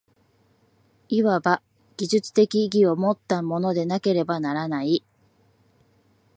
[1.09, 1.61] いわば
[1.95, 5.05] 技術的意義をもったものでなければならない。